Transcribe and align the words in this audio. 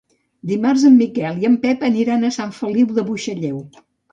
Dimarts 0.51 0.85
en 0.89 0.95
Miquel 1.01 1.37
i 1.43 1.47
en 1.51 1.59
Pep 1.67 1.85
aniran 1.91 2.25
a 2.25 2.33
Sant 2.39 2.57
Feliu 2.63 2.91
de 2.99 3.07
Buixalleu. 3.11 3.63